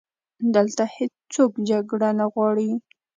[0.55, 2.69] دلته هیڅوک جګړه نه غواړي